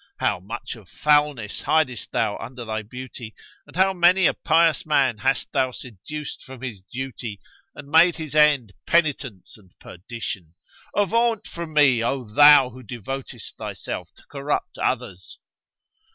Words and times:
How 0.17 0.39
much 0.39 0.73
of 0.75 0.89
foulness 0.89 1.61
hidest 1.61 2.11
thou 2.11 2.35
under 2.39 2.65
thy 2.65 2.81
beauty, 2.81 3.35
and 3.67 3.75
how 3.75 3.93
many 3.93 4.25
a 4.25 4.33
pious 4.33 4.83
man 4.83 5.19
hast 5.19 5.51
thou 5.51 5.69
seduced 5.69 6.41
from 6.43 6.63
his 6.63 6.81
duty 6.81 7.39
and 7.75 7.87
made 7.87 8.15
his 8.15 8.33
end 8.33 8.73
penitence 8.87 9.57
and 9.57 9.77
perdition? 9.79 10.55
Avaunt 10.95 11.45
from 11.45 11.73
me, 11.73 12.03
O 12.03 12.23
thou 12.23 12.71
who 12.71 12.81
devotest 12.81 13.57
thyself 13.57 14.09
to 14.15 14.23
corrupt 14.31 14.79
others!" 14.79 15.37